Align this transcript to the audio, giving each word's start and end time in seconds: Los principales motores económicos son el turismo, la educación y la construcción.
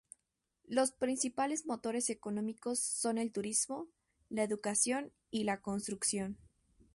Los 0.67 0.93
principales 0.93 1.67
motores 1.67 2.09
económicos 2.09 2.79
son 2.79 3.19
el 3.19 3.31
turismo, 3.31 3.87
la 4.29 4.41
educación 4.41 5.11
y 5.29 5.43
la 5.43 5.61
construcción. 5.61 6.39